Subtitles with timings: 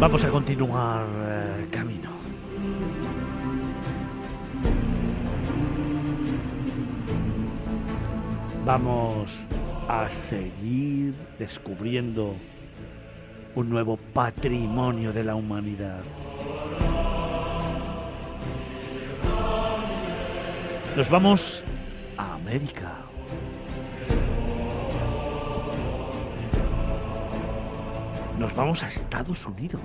[0.00, 2.08] Vamos a continuar eh, camino.
[8.64, 9.44] Vamos
[9.86, 12.34] a seguir descubriendo
[13.54, 16.00] un nuevo patrimonio de la humanidad.
[20.96, 21.62] Nos vamos
[22.16, 23.09] a América.
[28.40, 29.82] Nos vamos a Estados Unidos.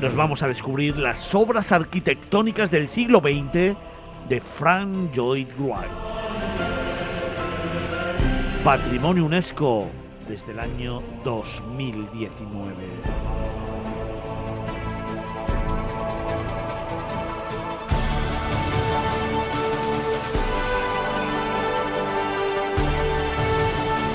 [0.00, 3.76] Nos vamos a descubrir las obras arquitectónicas del siglo XX
[4.28, 5.90] de Frank Lloyd Wright.
[8.62, 9.90] Patrimonio UNESCO
[10.28, 13.41] desde el año 2019.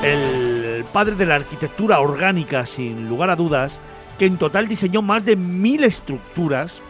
[0.03, 3.79] El padre de la arquitectura orgánica, sin lugar a dudas,
[4.17, 6.81] que en total diseñó más de mil estructuras,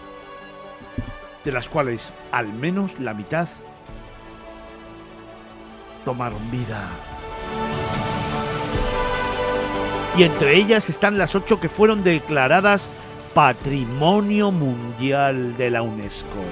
[1.44, 3.47] de las cuales al menos la mitad
[6.05, 6.88] tomaron vida.
[10.17, 12.89] Y entre ellas están las ocho que fueron declaradas
[13.33, 16.43] Patrimonio Mundial de la UNESCO.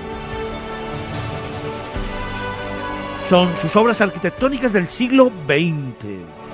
[3.28, 6.45] Son sus obras arquitectónicas del siglo XX.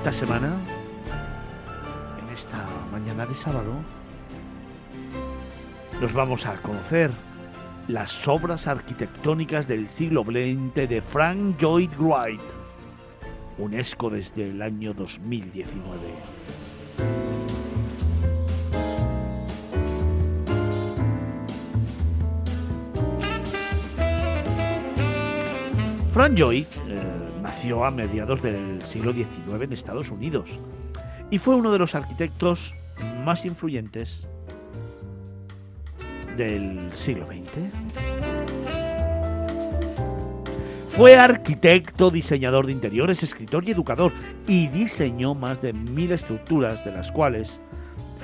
[0.00, 0.56] Esta semana,
[2.18, 3.74] en esta mañana de sábado,
[6.00, 7.10] nos vamos a conocer
[7.86, 12.40] las obras arquitectónicas del siglo XX de Frank Lloyd Wright,
[13.58, 15.98] UNESCO desde el año 2019.
[26.10, 26.66] Frank Lloyd
[27.60, 30.58] a mediados del siglo XIX en Estados Unidos
[31.30, 32.74] y fue uno de los arquitectos
[33.22, 34.26] más influyentes
[36.38, 37.42] del siglo XX.
[40.88, 44.12] Fue arquitecto, diseñador de interiores, escritor y educador
[44.46, 47.60] y diseñó más de mil estructuras, de las cuales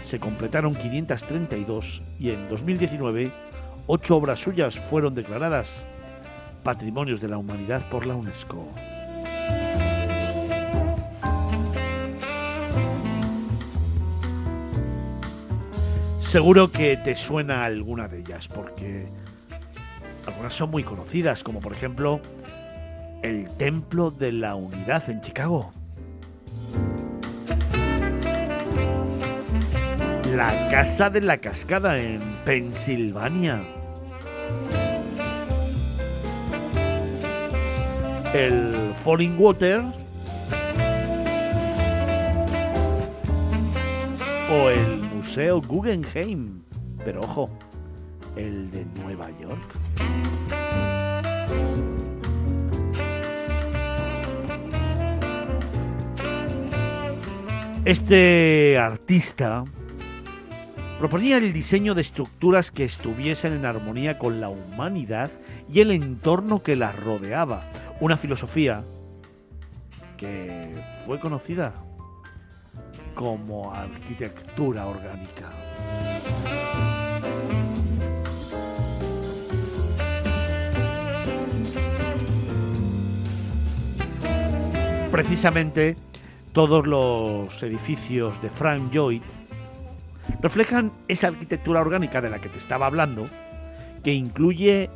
[0.07, 3.31] se completaron 532 y en 2019
[3.87, 5.69] ocho obras suyas fueron declaradas
[6.63, 8.67] Patrimonios de la Humanidad por la UNESCO.
[16.29, 19.07] Seguro que te suena alguna de ellas, porque
[20.27, 22.21] algunas son muy conocidas, como por ejemplo
[23.23, 25.71] el Templo de la Unidad en Chicago.
[30.35, 33.63] La Casa de la Cascada en Pensilvania.
[38.35, 39.83] El Falling Water.
[44.51, 45.06] O el
[45.37, 46.63] Guggenheim.
[47.05, 47.51] Pero ojo,
[48.37, 49.61] el de Nueva York.
[57.85, 59.65] Este artista
[60.99, 65.31] proponía el diseño de estructuras que estuviesen en armonía con la humanidad
[65.71, 67.71] y el entorno que la rodeaba.
[68.01, 68.83] Una filosofía
[70.17, 70.75] que
[71.05, 71.75] fue conocida
[73.17, 75.51] como arquitectura orgánica.
[85.11, 85.97] Precisamente
[86.53, 89.23] todos los edificios de Frank Lloyd
[90.43, 93.25] reflejan esa arquitectura orgánica de la que te estaba hablando,
[94.05, 94.91] que incluye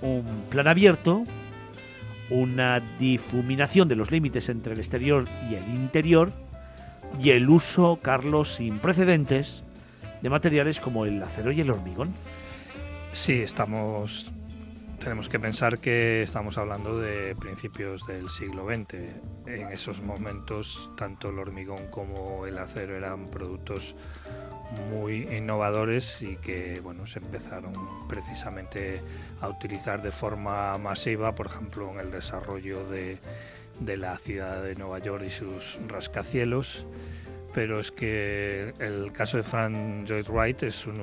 [0.00, 1.22] un plan abierto,
[2.30, 6.32] una difuminación de los límites entre el exterior y el interior,
[7.20, 9.62] y el uso, Carlos, sin precedentes
[10.22, 12.14] de materiales como el acero y el hormigón.
[13.12, 14.30] Sí, estamos.
[14.98, 18.94] Tenemos que pensar que estamos hablando de principios del siglo XX.
[19.46, 23.94] En esos momentos, tanto el hormigón como el acero eran productos
[24.90, 27.72] muy innovadores y que bueno se empezaron
[28.06, 29.00] precisamente
[29.40, 33.18] a utilizar de forma masiva, por ejemplo, en el desarrollo de,
[33.80, 36.86] de la ciudad de Nueva York y sus rascacielos.
[37.54, 41.02] Pero es que el caso de Frank Lloyd Wright es un,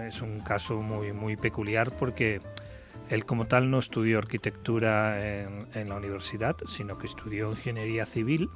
[0.00, 2.40] es un caso muy, muy peculiar porque
[3.08, 8.50] él como tal no estudió arquitectura en, en la universidad, sino que estudió ingeniería civil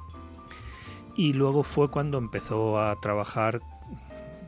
[1.17, 3.59] y luego fue cuando empezó a trabajar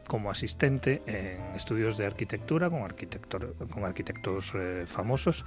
[0.09, 5.45] como asistente en estudios de arquitectura con, con arquitectos eh, famosos,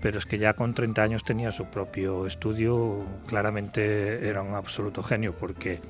[0.00, 5.02] pero es que ya con 30 años tenía su propio estudio, claramente era un absoluto
[5.02, 5.80] genio porque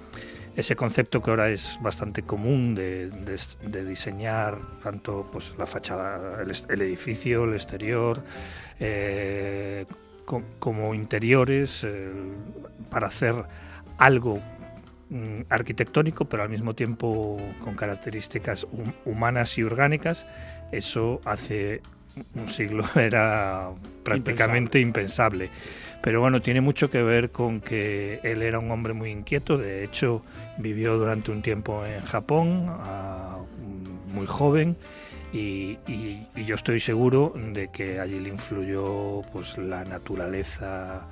[0.57, 3.11] ese concepto que ahora es bastante común de,
[3.85, 8.25] diseñar tanto pues, la fachada, el, edificio, el exterior,
[8.81, 9.85] eh,
[10.59, 11.87] como interiores,
[12.91, 13.35] para hacer
[13.99, 14.41] algo
[15.11, 18.67] mm, arquitectónico, pero al mismo tiempo con características
[19.05, 20.27] humanas y orgánicas,
[20.73, 21.83] eso hace
[22.35, 23.71] un siglo era
[24.05, 25.51] prácticamente impensable.
[26.03, 29.85] Pero bueno, tiene mucho que ver con que él era un hombre muy inquieto, de
[29.85, 30.23] hecho
[30.57, 32.71] vivió durante un tiempo en Japón,
[34.13, 34.77] muy joven,
[35.33, 35.77] y,
[36.35, 41.07] yo estoy seguro de que allí le influyó pues la naturaleza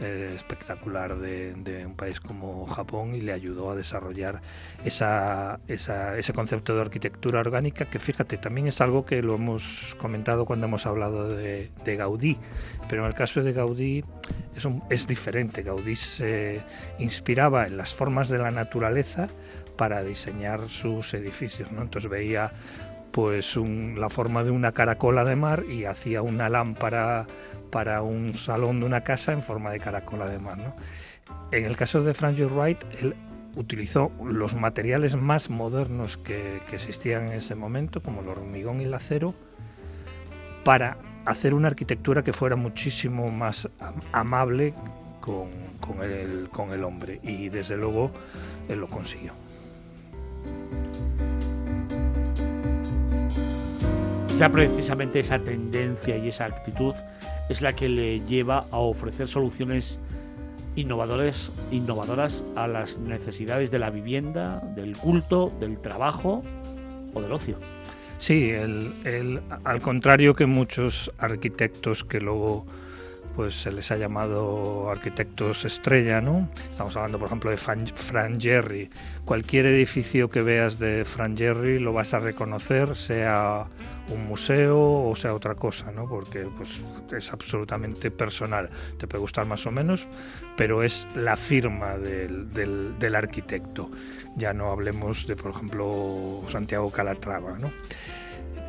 [0.00, 4.40] eh, espectacular de, un país como Japón y le ayudó a desarrollar
[4.84, 10.46] esa, ese concepto de arquitectura orgánica que fíjate también es algo que lo hemos comentado
[10.46, 12.38] cuando hemos hablado de, Gaudí
[12.88, 14.04] pero en el caso de Gaudí
[14.56, 16.62] es, es diferente Gaudí se
[16.98, 19.26] inspiraba en las formas de la naturaleza
[19.76, 21.82] para diseñar sus edificios ¿no?
[21.82, 22.52] entonces veía
[23.12, 27.26] pues la forma de una caracola de mar y hacía una lámpara
[27.70, 30.74] para un salón de una casa en forma de caracola de mar.
[31.52, 33.14] En el caso de Lloyd Wright, él
[33.56, 38.94] utilizó los materiales más modernos que, existían en ese momento, como el hormigón y el
[38.94, 39.34] acero,
[40.64, 43.68] para hacer una arquitectura que fuera muchísimo más
[44.12, 44.74] amable
[45.20, 45.48] con,
[46.02, 47.20] el, con el hombre.
[47.22, 48.12] Y desde luego
[48.68, 49.32] él lo consiguió.
[54.48, 56.94] Precisamente esa tendencia y esa actitud
[57.48, 59.98] es la que le lleva a ofrecer soluciones
[60.76, 66.42] innovadoras, innovadoras a las necesidades de la vivienda, del culto, del trabajo
[67.12, 67.56] o del ocio.
[68.18, 68.52] Sí,
[69.64, 72.66] al contrario que muchos arquitectos que luego
[73.34, 76.48] pues se les ha llamado arquitectos estrella, ¿no?
[76.70, 78.90] Estamos hablando, por ejemplo, de Frank Gehry.
[79.24, 83.66] Cualquier edificio que veas de Frank Gehry lo vas a reconocer, sea
[84.08, 86.08] un museo o sea otra cosa, ¿no?
[86.08, 86.82] Porque pues,
[87.16, 88.70] es absolutamente personal.
[88.98, 90.06] Te puede gustar más o menos,
[90.56, 93.90] pero es la firma del, del arquitecto.
[94.36, 97.72] Ya no hablemos de, por ejemplo, Santiago Calatrava, ¿no?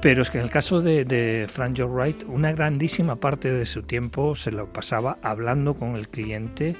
[0.01, 3.83] Pero es que en el caso de, Frank Lloyd Wright, una grandísima parte de su
[3.83, 6.75] tiempo se lo pasaba hablando con el cliente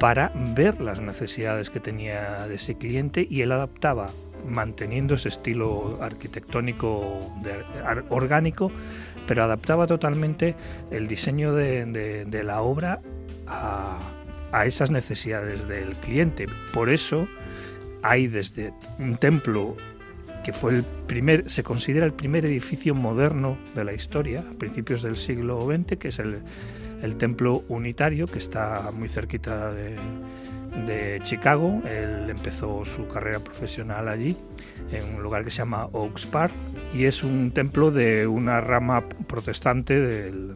[0.00, 4.10] para ver las necesidades que tenía de ese cliente y él adaptaba,
[4.44, 7.32] manteniendo ese estilo arquitectónico
[8.08, 8.72] orgánico,
[9.28, 10.56] pero adaptaba totalmente
[10.90, 13.00] el diseño de, la obra
[13.46, 14.00] a,
[14.50, 16.46] a esas necesidades del cliente.
[16.74, 17.28] Por eso
[18.02, 19.76] hay desde un templo
[20.44, 25.02] que fue el primer, se considera el primer edificio moderno de la historia, a principios
[25.02, 26.42] del siglo XX, que es el,
[27.16, 29.96] templo unitario, que está muy cerquita de,
[31.22, 31.82] Chicago.
[31.86, 34.36] Él empezó su carrera profesional allí,
[34.92, 36.52] en un lugar que se llama Oaks Park,
[36.94, 40.54] y es un templo de una rama protestante del,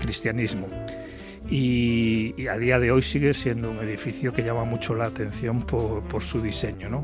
[0.00, 0.68] cristianismo.
[1.50, 6.02] Y, a día de hoy sigue siendo un edificio que llama mucho la atención por,
[6.02, 6.88] por su diseño.
[6.88, 7.02] ¿no?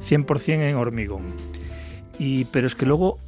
[0.00, 1.24] 100% en hormigón.
[2.18, 3.18] Y, pero es que luego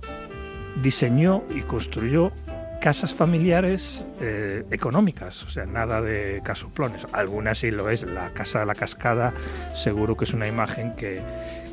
[0.83, 2.33] diseñó y construyó
[2.81, 7.07] casas familiares eh, económicas, o sea, nada de casoplones.
[7.13, 9.33] Algunas sí lo es, la Casa de la Cascada
[9.75, 11.21] seguro que es una imagen que,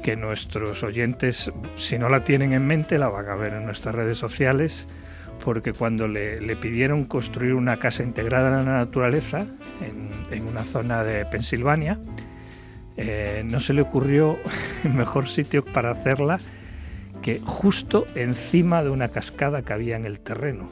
[0.03, 3.93] que nuestros oyentes, si no la tienen en mente, la van a ver en nuestras
[3.95, 4.87] redes sociales,
[5.43, 9.45] porque cuando le, le pidieron construir una casa integrada en la naturaleza,
[9.81, 11.99] en, en una zona de Pensilvania,
[12.97, 14.37] eh, no se le ocurrió
[14.83, 16.39] mejor sitio para hacerla
[17.21, 20.69] que justo encima de una cascada que había en el terreno.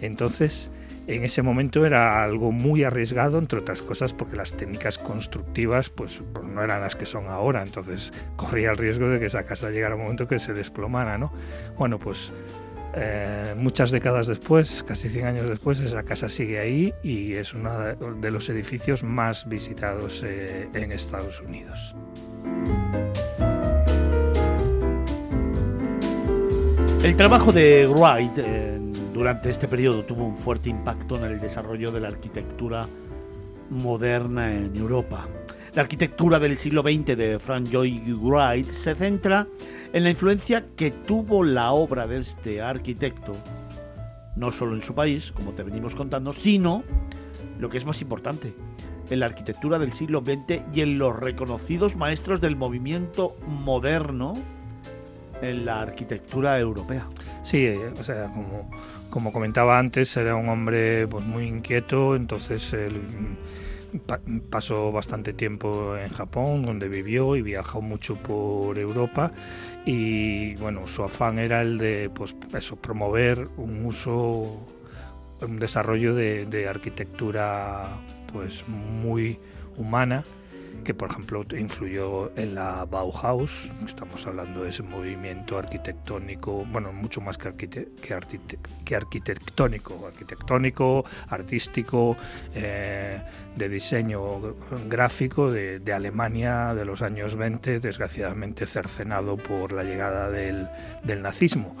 [0.00, 0.70] Entonces,
[1.06, 6.22] en ese momento era algo muy arriesgado, entre otras cosas porque las técnicas constructivas pues,
[6.42, 9.94] no eran las que son ahora, entonces corría el riesgo de que esa casa llegara
[9.94, 11.32] a un momento que se desplomara, ¿no?
[11.78, 12.32] Bueno, pues
[12.96, 17.72] eh, muchas décadas después, casi 100 años después, esa casa sigue ahí y es uno
[17.76, 21.94] de los edificios más visitados eh, en Estados Unidos.
[27.02, 28.78] El trabajo de Wright eh,
[29.12, 32.86] durante este periodo tuvo un fuerte impacto en el desarrollo de la arquitectura
[33.70, 35.26] moderna en Europa.
[35.74, 40.90] La arquitectura del siglo XX de Frank Lloyd Wright se centra en la influencia que
[40.90, 43.30] tuvo la obra de este arquitecto,
[44.34, 46.82] no solo en su país, como te venimos contando, sino,
[47.60, 48.52] lo que es más importante,
[49.08, 54.32] en la arquitectura del siglo XX y en los reconocidos maestros del movimiento moderno
[55.40, 57.06] en la arquitectura europea.
[57.42, 58.68] Sí, o sea, como,
[59.10, 63.00] como comentaba antes, era un hombre pues, muy inquieto, entonces él
[64.50, 69.32] pasó bastante tiempo en Japón, donde vivió y viajó mucho por Europa.
[69.84, 74.66] Y bueno, su afán era el de pues eso, promover un uso,
[75.40, 78.00] un desarrollo de, de arquitectura
[78.32, 79.38] pues muy
[79.76, 80.24] humana
[80.82, 87.20] que por ejemplo influyó en la Bauhaus, estamos hablando de ese movimiento arquitectónico, bueno, mucho
[87.20, 92.16] más que, que, arquitectónico, arquitectónico, artístico,
[92.54, 93.22] eh,
[93.56, 94.56] de diseño
[94.88, 100.68] gráfico de, Alemania de los años 20, desgraciadamente cercenado por la llegada del,
[101.04, 101.76] del nazismo.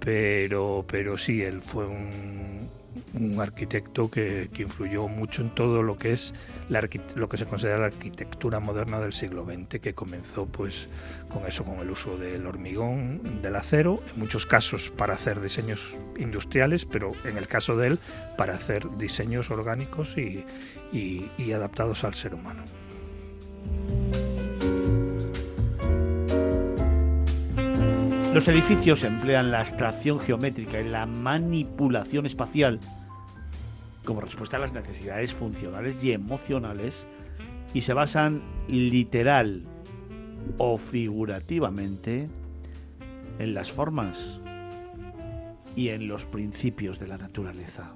[0.00, 2.68] Pero, pero sí, él fue un,
[3.14, 6.34] un arquitecto que, influyó mucho en todo lo que es
[7.14, 10.88] lo que se considera la arquitectura moderna del siglo XX, que comenzó pues
[11.32, 15.96] con eso, con el uso del hormigón, del acero, en muchos casos para hacer diseños
[16.18, 17.98] industriales, pero en el caso de él
[18.36, 20.44] para hacer diseños orgánicos y,
[20.92, 22.62] y adaptados al ser humano.
[28.34, 32.80] Los edificios emplean la abstracción geométrica y la manipulación espacial
[34.06, 37.06] como respuesta a las necesidades funcionales y emocionales
[37.74, 39.66] y se basan literal
[40.56, 42.26] o figurativamente
[43.38, 44.40] en las formas
[45.76, 47.92] y en los principios de la naturaleza.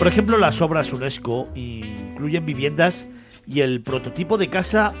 [0.00, 3.06] Por ejemplo, las obras UNESCO incluyen viviendas
[3.46, 4.94] y el prototipo de casa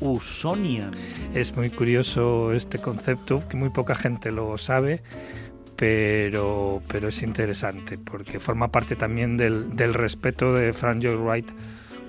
[0.00, 0.92] Usonian.
[1.34, 5.02] Es muy curioso este concepto, que muy poca gente lo sabe,
[5.76, 11.50] pero, pero es interesante porque forma parte también del, respeto de Frank Lloyd Wright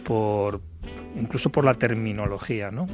[0.05, 0.61] por
[1.19, 2.87] incluso por la terminología, ¿no?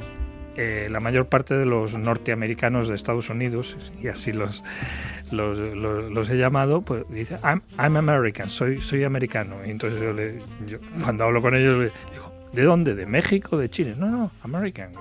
[0.56, 4.62] Eh, la mayor parte de los norteamericanos de Estados Unidos, y así los,
[5.32, 9.56] los, he llamado, pues dice, I'm, American, soy, soy americano.
[9.66, 10.38] Y entonces yo, le,
[11.02, 12.94] cuando hablo con ellos, le digo, ¿de dónde?
[12.94, 13.56] ¿De México?
[13.56, 13.94] ¿De Chile?
[13.96, 14.92] No, no, American.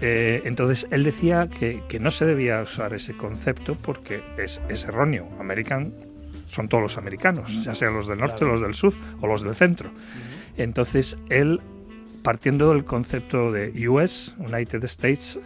[0.00, 5.28] Eh, entonces él decía que, no se debía usar ese concepto porque es, es erróneo.
[5.40, 5.94] American
[6.46, 8.92] son todos los americanos, ya sean los del norte, los del sur
[9.22, 9.90] o los del centro.
[10.58, 11.60] Entonces él
[12.22, 15.38] partiendo del concepto de US, United States,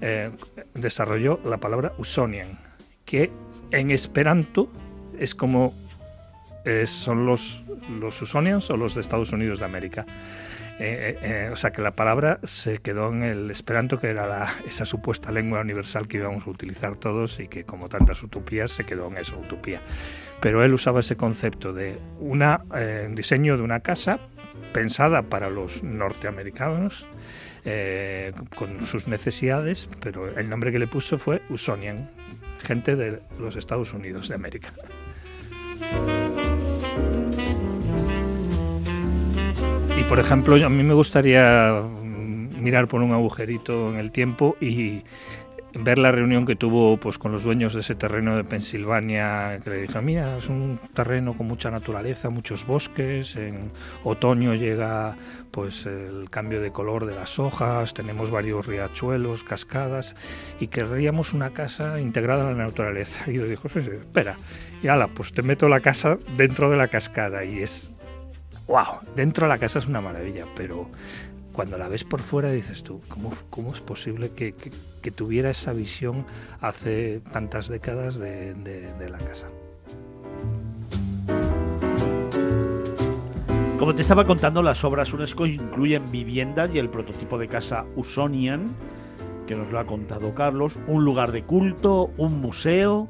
[0.00, 0.30] eh,
[0.74, 2.58] desarrolló la palabra Usonian,
[3.04, 3.32] que
[3.70, 4.70] en esperanto
[5.18, 5.74] es como
[6.64, 7.64] eh, son los,
[7.98, 10.06] los Usonians o los de Estados Unidos de América.
[10.80, 15.32] Eh, o sea que la palabra se quedó en el esperanto, que era esa supuesta
[15.32, 19.16] lengua universal que íbamos a utilizar todos y que como tantas utopías se quedó en
[19.16, 19.82] esa utopía.
[20.40, 22.44] Pero él usaba ese concepto de un
[23.16, 24.20] diseño de una casa
[24.72, 27.06] pensada para los norteamericanos
[27.64, 32.10] eh, con sus necesidades, pero el nombre que le puso fue Usonian,
[32.62, 34.72] gente de los Estados Unidos de América.
[39.98, 41.82] Y por ejemplo, a mí me gustaría
[42.58, 45.02] mirar por un agujerito en el tiempo y
[45.74, 49.70] ver la reunión que tuvo pues con los dueños de ese terreno de Pensilvania, que
[49.70, 53.70] le dijeron, mira, es un terreno con mucha naturaleza, muchos bosques, en
[54.02, 55.16] otoño llega
[55.50, 60.14] pues el cambio de color de las hojas, tenemos varios riachuelos, cascadas,
[60.60, 63.30] y querríamos una casa integrada en la naturaleza.
[63.30, 64.36] Y yo dijo, sí, espera,
[64.82, 67.90] y ala, pues te meto la casa dentro de la cascada, y es,
[68.66, 70.88] wow, dentro de la casa es una maravilla, pero
[71.58, 74.54] cuando la ves por fuera dices tú, ¿cómo, cómo es posible que,
[75.10, 76.24] tuviera esa visión
[76.60, 78.54] hace tantas décadas de,
[79.10, 79.48] la casa?
[83.76, 88.68] Como te estaba contando, las obras UNESCO incluyen viviendas y el prototipo de casa Usonian,
[89.48, 93.08] que nos lo ha contado Carlos, un lugar de culto, un museo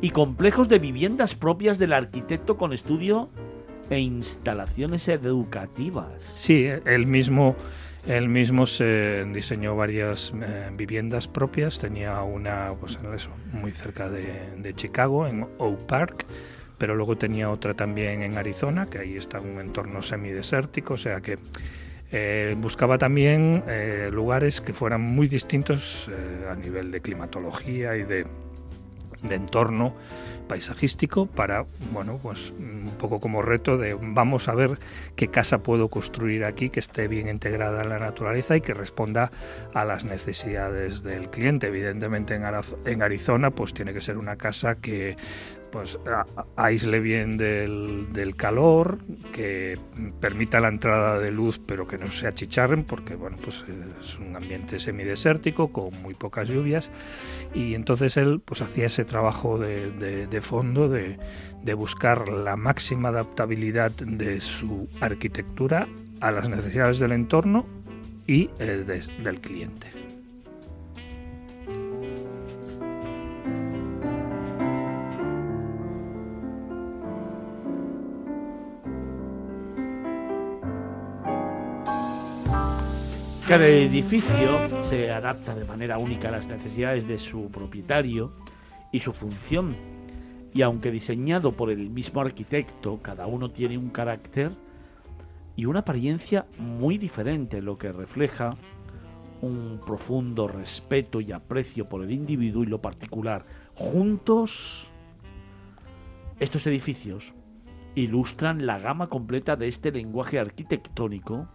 [0.00, 3.28] y complejos de viviendas propias del arquitecto con estudio
[3.90, 6.12] e instalaciones educativas.
[6.36, 7.56] Sí, él mismo
[8.06, 14.74] él mismo se diseñó varias eh, viviendas propias, tenía una pues, eso, muy cerca de,
[14.74, 16.26] Chicago, en Oak Park,
[16.78, 21.20] pero luego tenía otra también en Arizona, que ahí está un entorno semidesértico, o sea
[21.20, 21.38] que
[22.12, 26.08] eh, buscaba también eh, lugares que fueran muy distintos
[26.48, 28.26] a nivel de climatología y de,
[29.22, 29.94] de entorno
[30.48, 34.78] paisajístico para, bueno, pues un poco como reto de vamos a ver
[35.14, 39.30] qué casa puedo construir aquí que esté bien integrada en la naturaleza y que responda
[39.74, 41.68] a las necesidades del cliente.
[41.68, 45.16] Evidentemente en Arizona pues tiene que ser una casa que
[45.70, 45.98] pues
[46.56, 48.98] aísle bien del, calor,
[49.32, 49.78] que
[50.20, 53.64] permita la entrada de luz pero que no se achicharren porque bueno pues
[54.02, 56.90] es un ambiente semidesértico con muy pocas lluvias
[57.54, 61.18] y entonces él pues hacía ese trabajo de, fondo de,
[61.74, 65.86] buscar la máxima adaptabilidad de su arquitectura
[66.20, 67.66] a las necesidades del entorno
[68.26, 68.84] y eh,
[69.22, 69.97] del cliente.
[83.48, 88.30] Cada edificio se adapta de manera única a las necesidades de su propietario
[88.92, 89.74] y su función.
[90.52, 94.50] Y aunque diseñado por el mismo arquitecto, cada uno tiene un carácter
[95.56, 98.54] y una apariencia muy diferente, lo que refleja
[99.40, 103.46] un profundo respeto y aprecio por el individuo y lo particular.
[103.74, 104.86] Juntos,
[106.38, 107.32] estos edificios
[107.94, 111.48] ilustran la gama completa de este lenguaje arquitectónico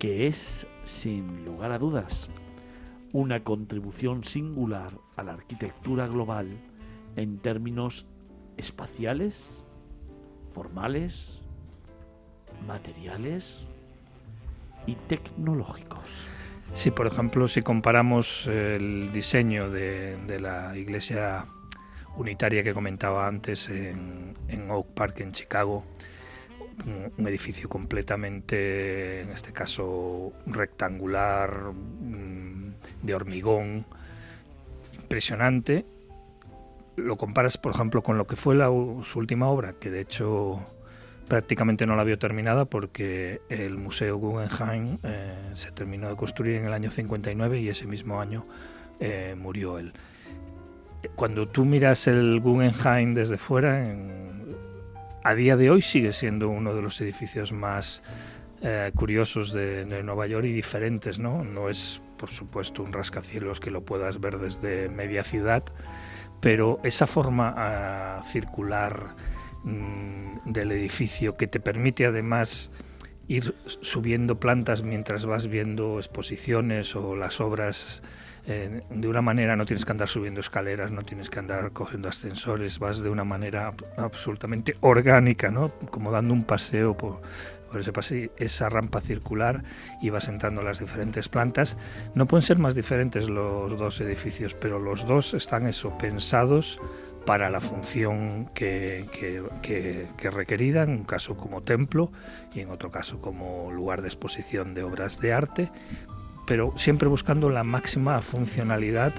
[0.00, 2.28] que es, sin lugar a dudas,
[3.12, 6.48] una contribución singular a la arquitectura global
[7.16, 8.06] en términos
[8.56, 9.34] espaciales,
[10.52, 11.40] formales,
[12.66, 13.64] materiales
[14.86, 16.08] y tecnológicos.
[16.74, 21.46] Sí, por ejemplo, si comparamos el diseño de, la iglesia
[22.16, 25.84] unitaria que comentaba antes en, en Oak Park, en Chicago,
[26.86, 33.86] un edificio completamente, en este caso, rectangular, mm, de hormigón,
[35.00, 35.84] impresionante.
[36.96, 38.56] Lo comparas, por ejemplo, con lo que fue
[39.02, 40.60] su última obra, que de hecho
[41.28, 46.66] prácticamente no la vio terminada porque el Museo Guggenheim eh, se terminó de construir en
[46.66, 48.46] el año 59 y ese mismo año
[48.98, 49.92] eh, murió él.
[51.14, 54.39] Cuando tú miras el Guggenheim desde fuera, en,
[55.22, 58.02] a día de hoy sigue siendo uno de los edificios más
[58.62, 61.44] eh, curiosos de, Nueva York y diferentes, ¿no?
[61.44, 65.64] No es, por supuesto, un rascacielos que lo puedas ver desde media ciudad,
[66.40, 69.16] pero esa forma ah, circular
[69.64, 72.70] mm, del edificio que te permite además
[73.28, 78.02] ir subiendo plantas mientras vas viendo exposiciones o las obras
[78.52, 82.08] eh, de una manera no tienes que andar subiendo escaleras, no tienes que andar cogiendo
[82.08, 85.68] ascensores, vas de una manera absolutamente orgánica, ¿no?
[85.90, 87.20] Como dando un paseo por,
[87.78, 89.62] ese paseo, esa rampa circular
[90.02, 91.76] y vas entrando a las diferentes plantas.
[92.16, 96.80] No pueden ser más diferentes los dos edificios, pero los dos están eso, pensados
[97.24, 102.10] para la función que, que, que, requerida, en un caso como templo
[102.52, 105.70] y en otro caso como lugar de exposición de obras de arte,
[106.50, 109.14] pero siempre buscando la máxima funcionalidad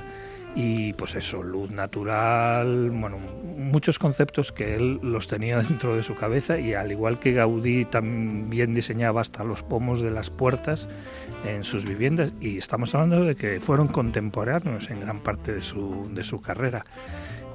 [0.54, 3.20] y pues eso, luz natural, bueno,
[3.56, 7.86] muchos conceptos que él los tenía dentro de su cabeza y al igual que Gaudí
[7.86, 10.90] también diseñaba hasta los pomos de las puertas
[11.46, 16.10] en sus viviendas y estamos hablando de que fueron contemporáneos en gran parte de su,
[16.14, 16.84] de su carrera.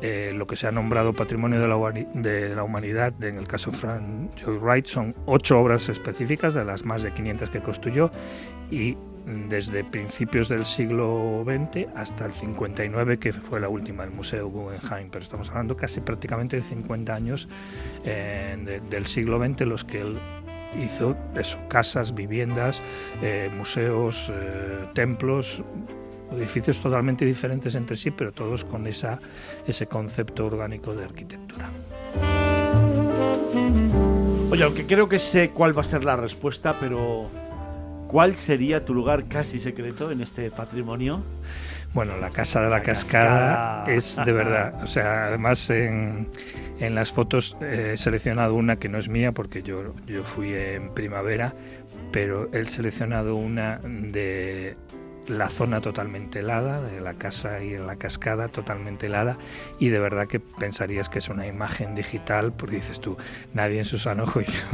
[0.00, 1.76] Eh, lo que se ha nombrado Patrimonio de la,
[2.14, 6.86] de la Humanidad, en el caso Frank Lloyd Wright, son ocho obras específicas de las
[6.86, 8.10] más de 500 que construyó
[8.70, 14.48] y desde principios del siglo XX hasta el 59, que fue la última, el Museo
[14.48, 17.48] Guggenheim, pero estamos hablando casi prácticamente de 50 años
[18.04, 20.18] eh, del siglo XX los que él
[20.80, 22.82] hizo eso, casas, viviendas,
[23.20, 25.62] eh, museos, eh, templos,
[26.30, 29.20] edificios totalmente diferentes entre sí, pero todos con esa,
[29.66, 31.68] ese concepto orgánico de arquitectura.
[34.50, 37.28] Oye, aunque creo que sé cuál va a ser la respuesta, pero
[38.08, 41.22] ¿Cuál sería tu lugar casi secreto en este patrimonio?
[41.92, 44.82] Bueno, la Casa de la, cascada, es de verdad.
[44.82, 46.28] O sea, además en,
[46.78, 50.92] en las fotos he seleccionado una que no es mía porque yo, yo fui en
[50.92, 51.54] primavera,
[52.12, 54.76] pero he seleccionado una de
[55.28, 59.38] la zona totalmente helada, de la casa y en la cascada totalmente helada,
[59.78, 63.16] y de verdad que pensarías que es una imagen digital, porque dices tú,
[63.54, 64.64] nadie en su sano juicio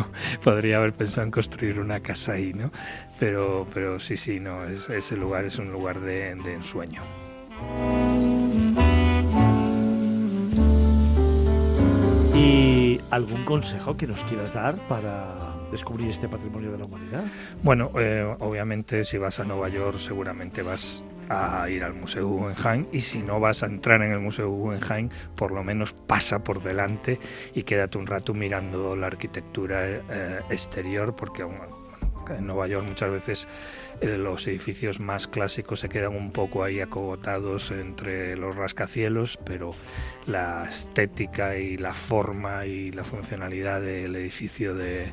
[0.42, 2.70] podría haber pensado en construir una casa ahí, ¿no?
[3.18, 7.02] Pero, pero sí, sí, no, ese lugar es un lugar de, de ensueño.
[12.34, 17.24] ¿Y algún consejo que nos quieras dar para descubrir este patrimonio de la humanidad?
[17.62, 22.86] Bueno, eh, obviamente si vas a Nueva York seguramente vas a ir al Museo Guggenheim
[22.92, 26.62] y si no vas a entrar en el Museo Guggenheim, por lo menos pasa por
[26.62, 27.18] delante
[27.54, 31.44] y quédate un rato mirando la arquitectura eh, exterior porque
[32.30, 33.48] en Nueva York muchas veces
[34.00, 39.74] eh, los edificios más clásicos se quedan un poco ahí acogotados entre los rascacielos, pero
[40.26, 45.12] la estética y la forma y la funcionalidad del edificio de,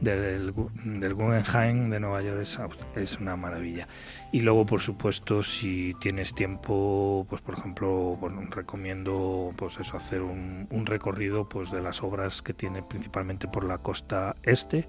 [0.00, 0.52] del,
[0.84, 2.46] del, Guggenheim de Nueva York
[2.96, 3.88] es, una maravilla.
[4.32, 10.22] Y luego, por supuesto, si tienes tiempo, pues por ejemplo, bueno, recomiendo pues eso, hacer
[10.22, 14.86] un, un recorrido pues de las obras que tiene principalmente por la costa este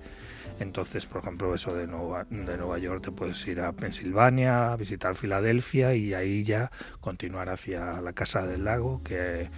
[0.59, 5.15] entonces, por ejemplo, eso de Nueva, de Nueva York te puedes ir a Pensilvania, visitar
[5.15, 9.49] Filadelfia y ahí ya continuar hacia la Casa del Lago, que,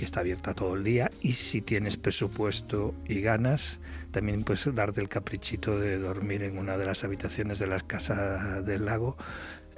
[0.00, 1.10] que está abierta todo el día.
[1.20, 3.80] Y si tienes presupuesto y ganas,
[4.12, 8.62] también puedes darte el caprichito de dormir en una de las habitaciones de la Casa
[8.62, 9.18] del Lago,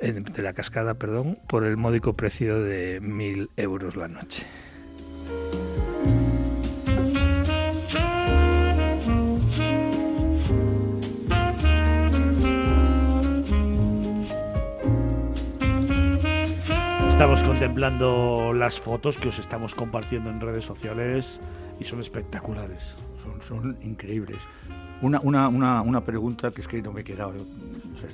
[0.00, 4.44] de la cascada, perdón, por el módico precio de mil euros la noche.
[17.22, 21.38] Estamos contemplando las fotos que os estamos compartiendo en redes sociales
[21.78, 22.96] y son espectaculares.
[23.16, 24.38] Son, son increíbles.
[25.02, 27.34] Una, una, una, una, pregunta que es que no me he quedado.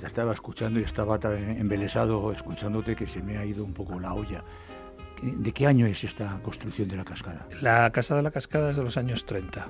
[0.04, 4.12] estaba escuchando y estaba tan embelesado escuchándote que se me ha ido un poco la
[4.12, 4.44] olla.
[5.22, 7.46] ¿De qué año es esta construcción de la cascada?
[7.62, 9.68] La casa de la cascada es de los años 30.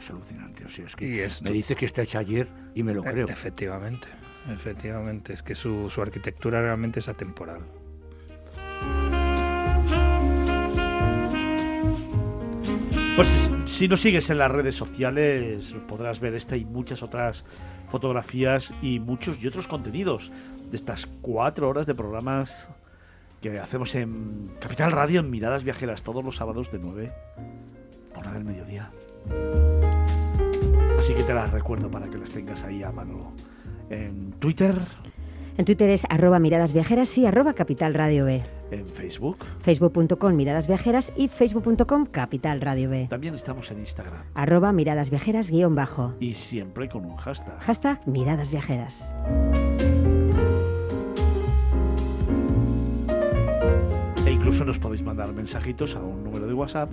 [0.00, 0.64] es alucinante.
[0.64, 3.28] O sea, es que me dice que está hecha ayer y me lo creo.
[3.28, 4.08] Efectivamente,
[4.52, 5.34] efectivamente.
[5.34, 7.60] Es que su, su arquitectura realmente es atemporal.
[13.20, 17.44] Pues si nos sigues en las redes sociales podrás ver esta y muchas otras
[17.86, 20.32] fotografías y muchos y otros contenidos
[20.70, 22.70] de estas cuatro horas de programas
[23.42, 27.12] que hacemos en Capital Radio en Miradas Viajeras todos los sábados de 9
[28.14, 28.90] a hora del mediodía.
[30.98, 33.34] Así que te las recuerdo para que las tengas ahí a mano.
[33.90, 34.76] En Twitter,
[35.60, 38.42] en Twitter es arroba miradas viajeras y arroba capital radio B.
[38.70, 39.44] En Facebook.
[39.60, 43.08] Facebook.com miradas viajeras y Facebook.com capital radio B.
[43.10, 44.24] También estamos en Instagram.
[44.34, 46.14] Arroba miradas viajeras guion bajo.
[46.18, 47.60] Y siempre con un hashtag.
[47.60, 49.14] Hashtag miradas viajeras.
[54.26, 56.90] E incluso nos podéis mandar mensajitos a un número de WhatsApp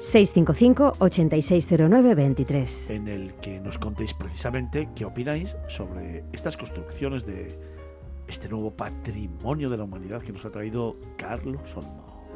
[0.00, 2.90] 655-8609-23.
[2.90, 7.71] En el que nos contéis precisamente qué opináis sobre estas construcciones de
[8.32, 12.30] este nuevo patrimonio de la humanidad que nos ha traído Carlos Olmo.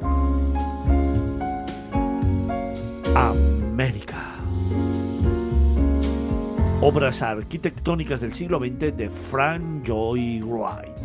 [3.15, 4.35] América.
[6.81, 10.97] Obras arquitectónicas del siglo XX de Frank Joy Wright.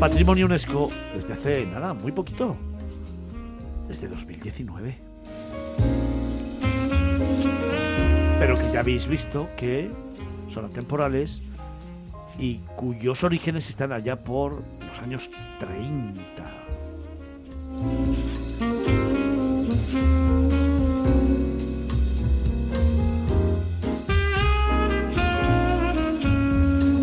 [0.00, 2.56] Patrimonio UNESCO desde hace nada, muy poquito.
[3.86, 4.96] Desde 2019.
[8.38, 9.90] Pero que ya habéis visto que
[10.48, 11.42] son atemporales
[12.38, 16.22] y cuyos orígenes están allá por los años 30.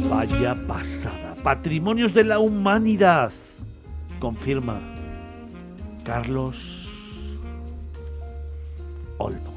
[0.10, 1.36] Vaya pasada.
[1.44, 3.32] Patrimonios de la humanidad.
[4.20, 4.80] Confirma
[6.04, 6.90] Carlos
[9.18, 9.55] Olmo.